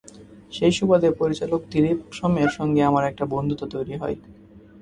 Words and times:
সেই 0.53 0.73
সুবাদে 0.77 1.09
পরিচালক 1.19 1.61
দিলীপ 1.71 1.99
সোমের 2.17 2.49
সঙ্গে 2.57 2.81
আমার 2.83 3.03
একটা 3.07 3.23
বন্ধুত্ব 3.33 3.63
তৈরি 3.73 3.95
হয়। 3.97 4.17